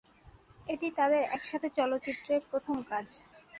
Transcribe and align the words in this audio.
এটি 0.67 0.87
তাদের 0.97 1.21
একসাথে 1.35 1.67
চলচ্চিত্রে 1.77 2.33
প্রথম 2.49 2.77
কাজ। 2.89 3.07